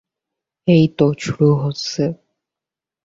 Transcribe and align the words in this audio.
এইতো 0.67 1.05
শুরু 1.19 1.49
হচ্ছে। 1.55 2.03